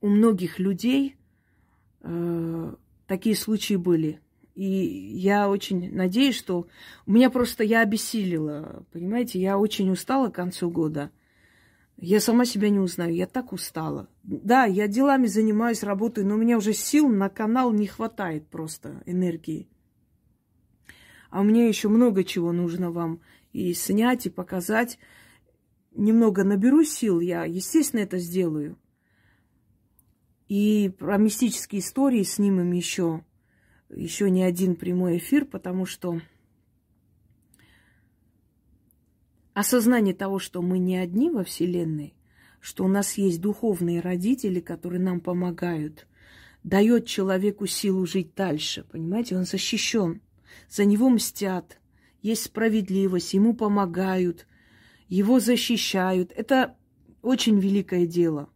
[0.01, 1.17] у многих людей
[2.01, 2.75] э,
[3.07, 4.21] такие случаи были.
[4.55, 6.67] И я очень надеюсь, что
[7.07, 11.11] у меня просто я обессилила, понимаете, я очень устала к концу года.
[11.97, 14.09] Я сама себя не узнаю, я так устала.
[14.25, 19.03] Да, я делами занимаюсь, работаю, но у меня уже сил на канал не хватает просто
[19.07, 19.69] энергии.
[21.33, 23.23] А меня еще много чего нужно вам
[23.55, 24.99] и снять, и показать.
[25.93, 28.79] Немного наберу сил, я, естественно, это сделаю.
[30.49, 33.25] И про мистические истории снимем еще,
[33.89, 36.21] еще не один прямой эфир, потому что
[39.55, 42.15] осознание того, что мы не одни во Вселенной,
[42.61, 46.07] что у нас есть духовные родители, которые нам помогают,
[46.63, 48.85] дает человеку силу жить дальше.
[48.93, 50.21] Понимаете, он защищен.
[50.69, 51.79] За него мстят.
[52.23, 54.47] Есть справедливость, ему помогают,
[55.09, 56.33] его защищают.
[56.37, 56.77] Это
[57.21, 58.49] очень великое дело.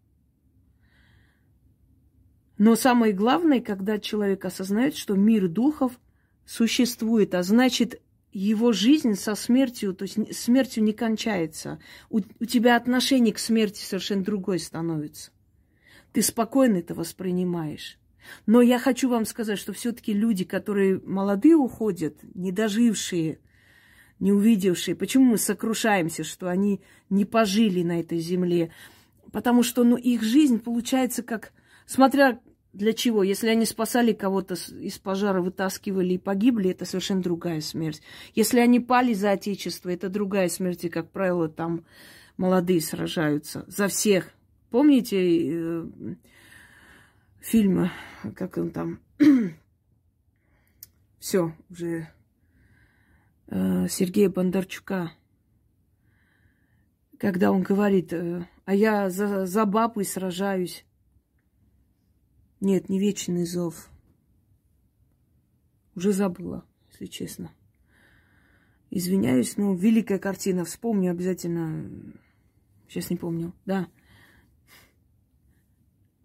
[2.58, 5.98] Но самое главное, когда человек осознает, что мир духов
[6.46, 8.00] существует, а значит,
[8.32, 11.78] его жизнь со смертью, то есть смертью не кончается.
[12.10, 15.30] У, у тебя отношение к смерти совершенно другое становится.
[16.12, 17.98] Ты спокойно это воспринимаешь.
[18.46, 23.38] Но я хочу вам сказать, что все-таки люди, которые молодые уходят, не дожившие,
[24.18, 28.70] не увидевшие, почему мы сокрушаемся, что они не пожили на этой земле?
[29.32, 31.52] Потому что ну, их жизнь получается как,
[31.86, 32.40] смотря
[32.76, 33.22] для чего?
[33.22, 38.02] Если они спасали кого-то из пожара, вытаскивали и погибли, это совершенно другая смерть.
[38.34, 41.84] Если они пали за Отечество, это другая смерть, и, как правило, там
[42.36, 44.30] молодые сражаются за всех.
[44.70, 45.84] Помните
[47.46, 47.92] фильмы,
[48.34, 49.00] как он там?
[51.20, 52.08] Все, уже
[53.46, 55.12] э, Сергея Бондарчука,
[57.18, 60.84] когда он говорит, э, а я за, за бабу сражаюсь.
[62.60, 63.90] Нет, не вечный зов.
[65.94, 67.52] Уже забыла, если честно.
[68.90, 70.64] Извиняюсь, но великая картина.
[70.64, 72.12] Вспомню обязательно.
[72.88, 73.52] Сейчас не помню.
[73.66, 73.88] Да.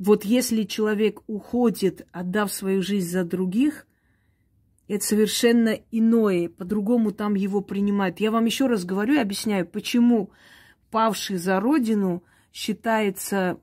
[0.04, 3.86] Вот если человек уходит, отдав свою жизнь за других,
[4.88, 6.50] это совершенно иное.
[6.50, 8.20] По-другому там его принимают.
[8.20, 10.32] Я вам еще раз говорю и объясняю, почему
[10.90, 13.60] павший за родину считается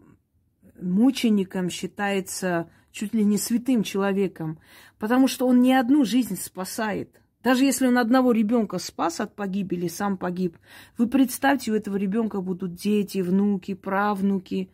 [0.81, 4.61] мучеником, считается чуть ли не святым человеком,
[5.01, 7.21] потому что он не одну жизнь спасает.
[7.43, 10.57] Даже если он одного ребенка спас от погибели, сам погиб,
[10.99, 14.71] вы представьте, у этого ребенка будут дети, внуки, правнуки.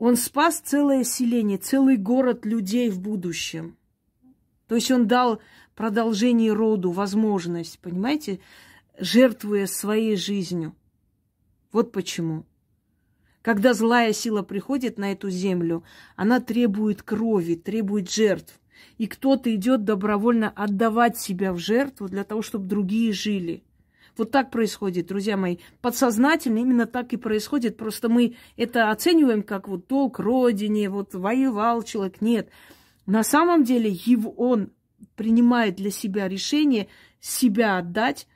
[0.00, 3.76] Он спас целое селение, целый город людей в будущем.
[4.66, 5.42] То есть он дал
[5.76, 8.40] продолжение роду возможность, понимаете,
[8.98, 10.74] жертвуя своей жизнью.
[11.70, 12.46] Вот почему.
[13.42, 15.84] Когда злая сила приходит на эту землю,
[16.16, 18.58] она требует крови, требует жертв.
[18.96, 23.64] И кто-то идет добровольно отдавать себя в жертву для того, чтобы другие жили.
[24.16, 25.58] Вот так происходит, друзья мои.
[25.80, 27.76] Подсознательно именно так и происходит.
[27.76, 32.20] Просто мы это оцениваем как вот долг родине, вот воевал человек.
[32.20, 32.50] Нет.
[33.06, 34.70] На самом деле его, он
[35.16, 36.88] принимает для себя решение
[37.20, 38.26] себя отдать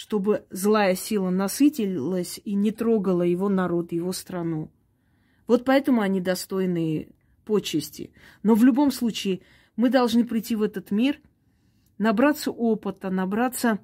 [0.00, 4.70] чтобы злая сила насытилась и не трогала его народ, его страну.
[5.46, 7.10] Вот поэтому они достойны
[7.44, 8.12] почести.
[8.42, 9.40] Но в любом случае
[9.76, 11.20] мы должны прийти в этот мир,
[11.98, 13.78] набраться опыта, набраться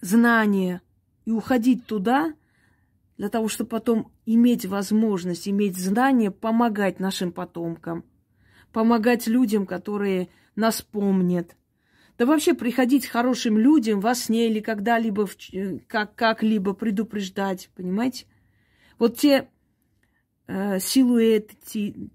[0.00, 0.82] знания
[1.24, 2.34] и уходить туда,
[3.16, 8.04] для того, чтобы потом иметь возможность, иметь знания, помогать нашим потомкам,
[8.72, 11.56] помогать людям, которые нас помнят–
[12.16, 18.26] да вообще приходить хорошим людям во сне или когда-либо э, как, как-либо предупреждать, понимаете?
[19.00, 19.48] Вот те
[20.46, 21.56] э, силуэты,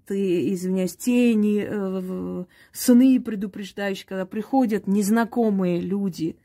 [0.06, 6.38] ты, извиняюсь, тени, э, сны предупреждающие, когда приходят незнакомые люди,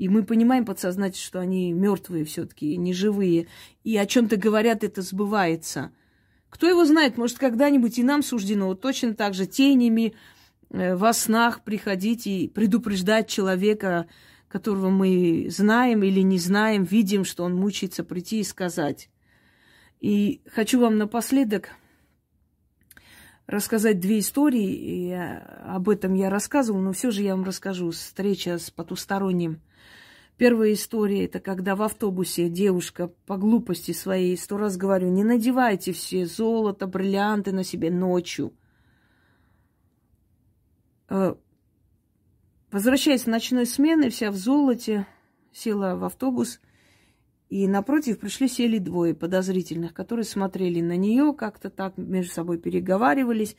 [0.00, 3.48] и мы понимаем подсознательно, что они мертвые все-таки, не живые,
[3.84, 5.92] и о чем-то говорят, это сбывается.
[6.48, 10.14] Кто его знает, может, когда-нибудь и нам суждено вот точно так же тенями,
[10.70, 14.06] Э, во снах приходить и предупреждать человека,
[14.48, 19.10] которого мы знаем или не знаем, видим, что он мучается, прийти и сказать.
[20.00, 21.70] И хочу вам напоследок
[23.46, 24.70] рассказать две истории.
[24.70, 27.90] И об этом я рассказывала, но все же я вам расскажу.
[27.90, 29.60] Встреча с потусторонним.
[30.40, 35.92] Первая история– это когда в автобусе девушка по глупости своей, сто раз говорю, не надевайте
[35.92, 38.52] все золото, бриллианты на себе ночью–
[41.10, 41.34] Э,
[42.70, 45.06] возвращаясь с ночной смены, вся в золоте,
[45.52, 46.60] села в автобус,
[47.48, 53.56] и напротив пришли сели двое подозрительных, которые смотрели на нее, как-то так между собой переговаривались.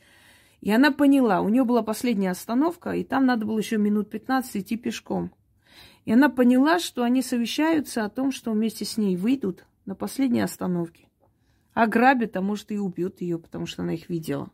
[0.62, 4.56] И она поняла, у нее была последняя остановка, и там надо было еще минут 15
[4.56, 5.30] идти пешком.
[6.04, 10.40] И она поняла, что они совещаются о том, что вместе с ней выйдут на последней
[10.40, 11.08] остановке.
[11.74, 14.50] Ограбят, а может и убьют ее, потому что она их видела.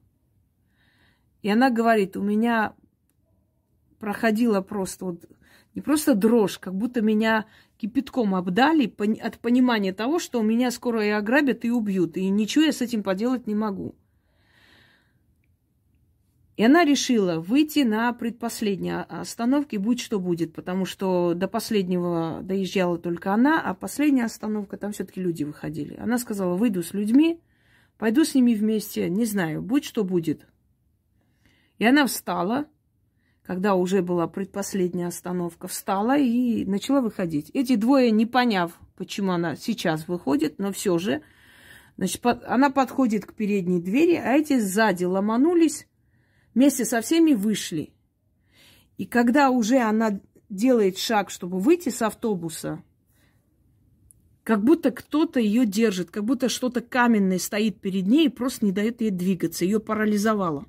[1.43, 2.75] И она говорит, у меня
[3.99, 5.25] проходила просто вот
[5.75, 7.47] не просто дрожь, как будто меня
[7.77, 12.17] кипятком обдали от понимания того, что у меня скоро и ограбят, и убьют.
[12.17, 13.95] И ничего я с этим поделать не могу.
[16.59, 22.99] И она решила выйти на предпоследней остановке, будь что будет, потому что до последнего доезжала
[22.99, 25.95] только она, а последняя остановка, там все-таки люди выходили.
[25.95, 27.41] Она сказала, выйду с людьми,
[27.97, 30.49] пойду с ними вместе, не знаю, будь что будет.
[31.79, 32.67] И она встала,
[33.45, 37.53] когда уже была предпоследняя остановка, встала и начала выходить.
[37.55, 41.23] Эти двое, не поняв, почему она сейчас выходит, но все же,
[41.97, 45.88] значит, под, она подходит к передней двери, а эти сзади ломанулись,
[46.59, 47.93] вместе со всеми вышли.
[48.97, 52.83] И когда уже она делает шаг, чтобы выйти с автобуса,
[54.43, 58.73] как будто кто-то ее держит, как будто что-то каменное стоит перед ней и просто не
[58.73, 60.67] дает ей двигаться, ее парализовало.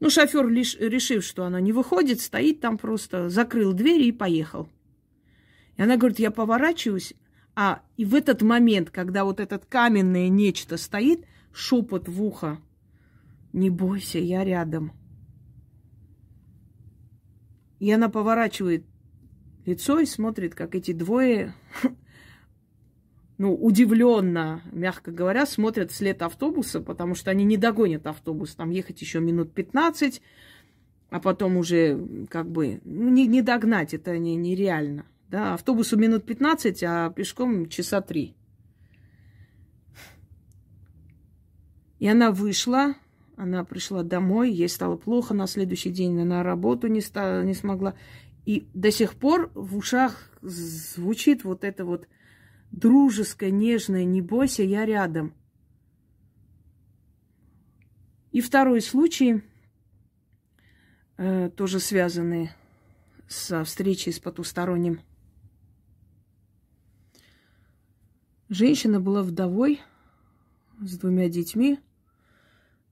[0.00, 4.68] Ну, шофер, лишь решив, что она не выходит, стоит там просто, закрыл двери и поехал.
[5.78, 7.14] И она говорит, я поворачиваюсь,
[7.56, 11.24] а и в этот момент, когда вот этот каменное нечто стоит,
[11.54, 12.58] шепот в ухо–
[13.52, 14.92] не бойся, я рядом.
[17.78, 18.84] И она поворачивает
[19.64, 21.54] лицо и смотрит, как эти двое,
[23.38, 28.54] ну, удивленно, мягко говоря, смотрят вслед автобуса, потому что они не догонят автобус.
[28.54, 30.20] Там ехать еще минут 15,
[31.08, 35.06] а потом уже как бы ну, не, не догнать, это не, нереально.
[35.28, 38.36] Да, автобусу минут 15, а пешком часа три.
[41.98, 42.94] И она вышла,
[43.40, 47.94] она пришла домой, ей стало плохо, на следующий день она работу не, стала, не смогла.
[48.44, 52.06] И до сих пор в ушах звучит вот это вот
[52.70, 55.32] дружеское, нежное «не бойся, я рядом».
[58.30, 59.42] И второй случай,
[61.16, 62.50] э, тоже связанный
[63.26, 65.00] со встречей с потусторонним.
[68.50, 69.80] Женщина была вдовой
[70.82, 71.78] с двумя детьми–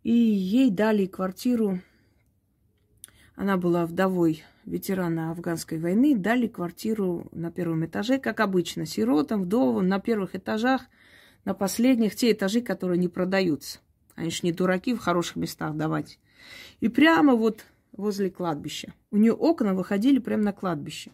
[0.08, 1.80] и ей дали квартиру.
[3.36, 6.16] Она была вдовой ветерана афганской войны.
[6.16, 10.86] Дали квартиру на первом этаже, как обычно, сиротам, вдовам, на первых этажах,
[11.44, 13.80] на последних, те этажи, которые не продаются.
[14.14, 16.18] Они же не дураки в хороших местах давать.
[16.80, 18.94] И прямо вот возле кладбища.
[19.10, 21.10] У нее окна выходили прямо на кладбище.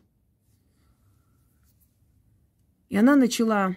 [2.90, 3.74] И она начала...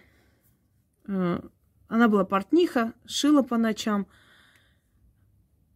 [1.08, 1.40] Э,
[1.88, 4.06] она была портниха, шила по ночам–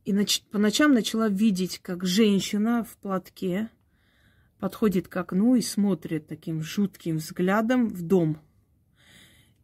[0.06, 3.70] и нач- по ночам начала видеть, как женщина в платке
[4.60, 8.40] подходит к окну и смотрит таким жутким взглядом в дом.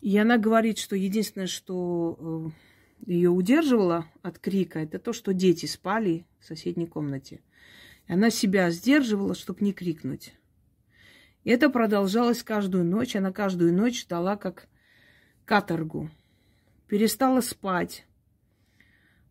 [0.02, 2.54] И она говорит, что единственное, что
[3.06, 7.42] э, ее удерживало от крика, это то, что дети спали в соседней комнате.
[8.08, 10.34] И она себя сдерживала, чтобы не крикнуть.
[11.44, 13.16] И это продолжалось каждую ночь.
[13.16, 14.68] Она каждую ночь ждала как
[15.46, 16.10] каторгу.
[16.88, 18.07] Перестала спать,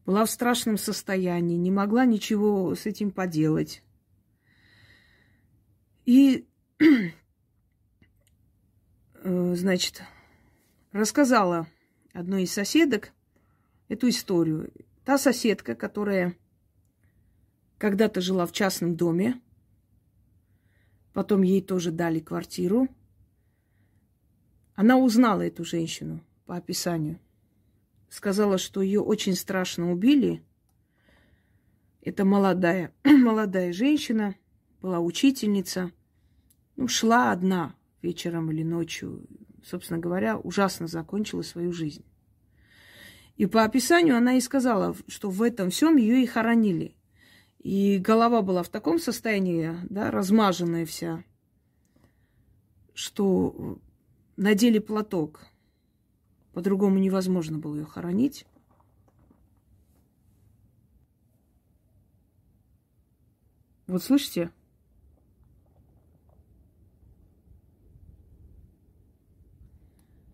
[0.06, 3.82] была в страшном состоянии, не могла ничего с этим поделать.
[6.04, 6.46] И,
[6.78, 6.84] э,
[9.56, 10.04] значит,
[10.92, 11.66] рассказала
[12.12, 13.10] одной из соседок
[13.88, 14.72] эту историю.
[15.04, 16.36] Та соседка, которая
[17.76, 19.40] когда-то жила в частном доме,
[21.12, 22.86] потом ей тоже дали квартиру,
[24.76, 27.18] она узнала эту женщину по описанию
[28.08, 30.42] сказала, что ее очень страшно убили.
[32.02, 34.34] Это молодая, молодая женщина,
[34.80, 35.92] была учительница.
[36.76, 39.26] Ну, шла одна вечером или ночью.
[39.64, 42.04] Собственно говоря, ужасно закончила свою жизнь.
[43.36, 46.96] И по описанию она и сказала, что в этом всем ее и хоронили.
[47.58, 51.24] И голова была в таком состоянии, да, размаженная вся,
[52.94, 53.80] что
[54.36, 55.46] надели платок–
[56.56, 58.46] по-другому невозможно было ее хоронить.
[63.86, 64.50] Вот слышите?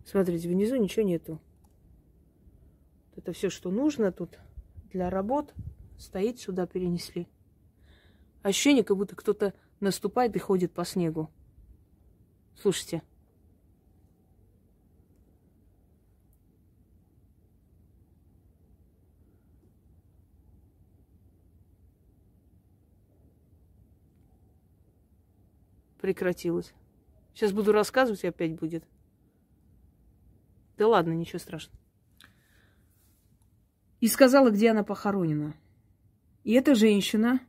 [0.05, 1.41] Смотрите, внизу ничего нету.
[3.17, 4.39] Это все, что нужно тут
[4.93, 5.53] для работ,
[5.97, 7.27] стоит сюда перенесли.
[8.43, 11.29] Ощущение, как будто кто-то наступает и ходит по снегу.
[12.55, 13.03] Слушайте.
[26.03, 26.73] Прекратилось.
[27.33, 28.83] Сейчас буду рассказывать, и опять будет.
[30.77, 31.79] Да ладно, ничего страшного.
[34.01, 35.55] И сказала, где она похоронена.
[36.43, 37.39] И эта женщина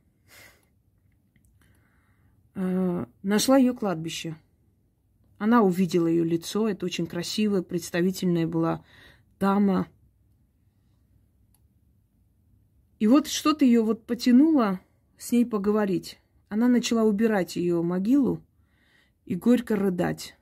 [2.54, 4.36] э, нашла ее кладбище.
[5.38, 6.68] Она увидела ее лицо.
[6.68, 8.84] Это очень красивая, представительная была
[9.40, 9.88] дама.
[13.00, 14.78] И вот что-то ее вот потянуло
[15.18, 16.20] с ней поговорить.
[16.54, 18.40] Она начала убирать ее могилу
[19.24, 20.36] и горько рыдать.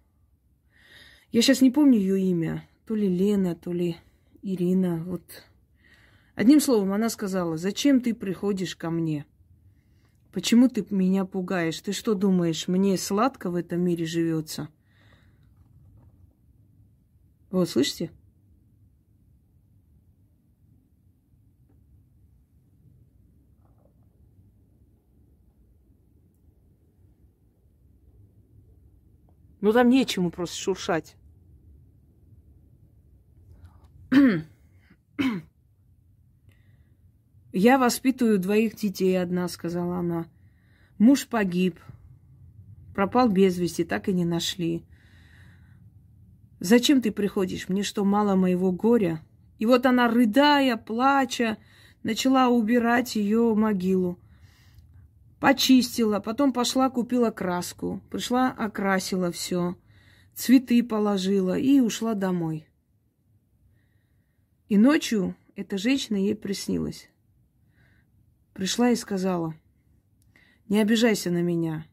[1.30, 2.68] Я сейчас не помню ее имя.
[2.84, 3.96] То ли Лена, то ли
[4.42, 5.02] Ирина.
[5.06, 5.22] Вот.
[6.34, 9.24] Одним словом, она сказала, зачем ты приходишь ко мне?
[10.32, 11.80] Почему ты меня пугаешь?
[11.80, 14.68] Ты что думаешь, мне сладко в этом мире живется?
[17.50, 18.10] Вот, слышите?
[29.62, 31.16] Ну там нечему просто шуршать.
[37.52, 40.26] Я воспитываю двоих детей одна, сказала она.
[40.98, 41.78] Муж погиб,
[42.92, 44.84] пропал без вести, так и не нашли.
[46.58, 47.68] Зачем ты приходишь?
[47.68, 49.22] Мне что, мало моего горя?
[49.60, 51.56] И вот она, рыдая, плача,
[52.02, 54.18] начала убирать ее могилу.
[55.42, 58.00] Почистила, потом пошла, купила краску.
[58.10, 59.74] Пришла, окрасила все.
[60.34, 62.68] Цветы положила и ушла домой.
[64.68, 67.10] И ночью эта женщина ей приснилась.
[68.52, 69.56] Пришла и сказала,
[70.68, 71.88] не обижайся на меня.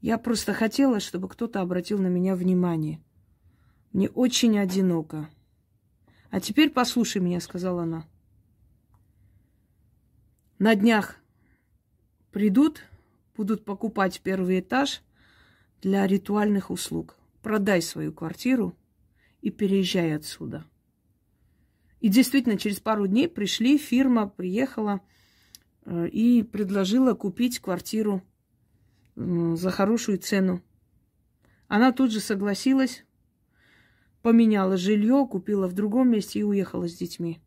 [0.00, 3.02] Я просто хотела, чтобы кто-то обратил на меня внимание.
[3.92, 5.28] Мне очень одиноко.
[6.30, 8.08] А теперь послушай меня, сказала она.
[10.58, 11.21] На днях
[12.32, 12.82] придут,
[13.36, 15.02] будут покупать первый этаж
[15.80, 17.16] для ритуальных услуг.
[17.42, 18.74] Продай свою квартиру
[19.40, 20.64] и переезжай отсюда.
[22.00, 25.00] И действительно, через пару дней пришли, фирма приехала
[25.84, 28.22] э, и предложила купить квартиру
[29.14, 30.62] за хорошую цену.
[31.68, 33.04] Она тут же согласилась,
[34.22, 37.40] поменяла жилье, купила в другом месте и уехала с детьми.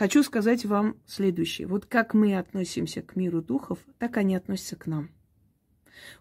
[0.00, 1.66] Хочу сказать вам следующее.
[1.66, 5.10] Вот как мы относимся к миру духов, так они относятся к нам.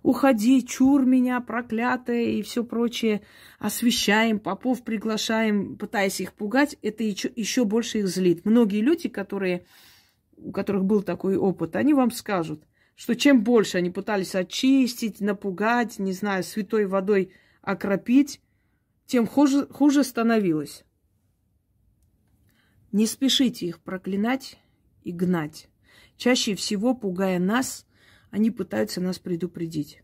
[0.04, 3.22] Уходи, чур меня, проклятая и все прочее.
[3.58, 8.44] Освещаем, попов приглашаем, пытаясь их пугать, это еще, еще больше их злит.
[8.44, 9.64] Многие люди, которые,
[10.36, 12.62] у которых был такой опыт, они вам скажут–
[12.98, 18.42] что чем больше они пытались очистить, напугать, не знаю, святой водой окропить,
[19.06, 20.84] тем хуже, хуже становилось.
[22.92, 24.60] Не спешите их проклинать
[25.04, 25.70] и гнать.
[26.18, 27.86] Чаще всего, пугая нас,
[28.32, 30.04] они пытаются нас предупредить.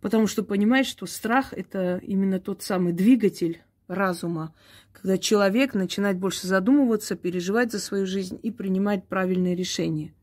[0.00, 4.54] Потому что понимают, что страх– это именно тот самый двигатель разума,
[4.92, 10.14] когда человек начинает больше задумываться, переживать за свою жизнь и принимать правильные решения.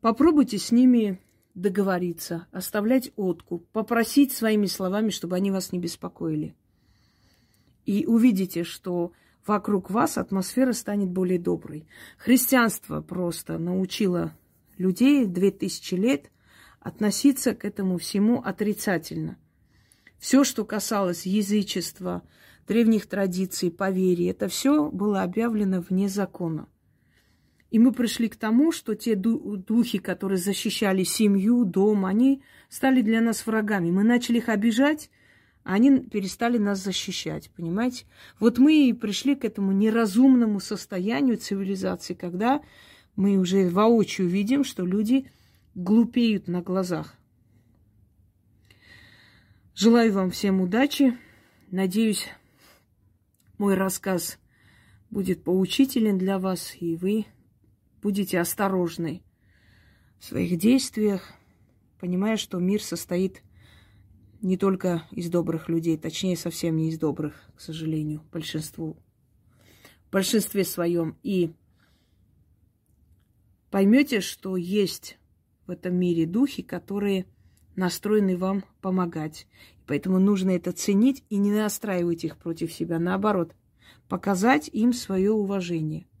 [0.00, 1.20] Попробуйте с ними
[1.54, 6.54] договориться, оставлять откуп, попросить своими словами, чтобы они вас не беспокоили.
[7.88, 9.12] И увидите, что
[9.46, 11.86] вокруг вас атмосфера станет более доброй.
[12.18, 14.36] Христианство просто научило
[14.76, 16.30] людей две тысячи лет
[16.80, 19.38] относиться к этому всему отрицательно.
[20.18, 22.22] Все, что касалось язычества,
[22.66, 26.68] древних традиций, поверий, это все было объявлено вне закона.
[27.70, 33.22] И мы пришли к тому, что те духи, которые защищали семью, дом, они стали для
[33.22, 33.90] нас врагами.
[33.90, 35.08] Мы начали их обижать,
[35.70, 38.06] они перестали нас защищать, понимаете?
[38.40, 42.62] Вот мы и пришли к этому неразумному состоянию цивилизации, когда
[43.16, 45.30] мы уже воочию видим, что люди
[45.74, 47.14] глупеют на глазах.
[49.74, 51.18] Желаю вам всем удачи.
[51.70, 52.28] Надеюсь,
[53.58, 54.38] мой рассказ
[55.10, 57.26] будет поучителен для вас, и вы
[58.00, 59.22] будете осторожны
[60.18, 61.30] в своих действиях,
[62.00, 63.42] понимая, что мир состоит
[64.40, 68.96] не только из добрых людей, точнее, совсем не из добрых, к сожалению, большинству,
[70.06, 71.16] в большинстве своем.
[71.22, 71.52] И
[73.70, 75.18] поймете, что есть
[75.66, 77.26] в этом мире духи, которые
[77.76, 79.46] настроены вам помогать.
[79.86, 82.98] Поэтому нужно это ценить и не настраивать их против себя.
[82.98, 83.54] Наоборот,
[84.08, 86.06] показать им свое уважение–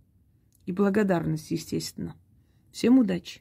[0.68, 2.14] и благодарность, естественно.
[2.72, 3.40] Всем удачи!